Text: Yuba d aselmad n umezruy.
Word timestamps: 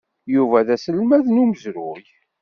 Yuba 0.33 0.67
d 0.67 0.69
aselmad 0.75 1.25
n 1.29 1.41
umezruy. 1.43 2.03